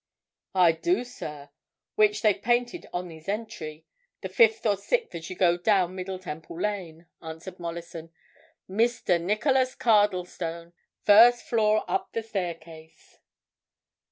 [0.55, 1.51] "I do, sir.
[1.93, 6.59] Which they've painted on his entry—the fifth or sixth as you go down Middle Temple
[6.59, 8.11] Lane," answered Mollison.
[8.67, 9.21] "Mr.
[9.21, 13.19] Nicholas Cardlestone, first floor up the staircase."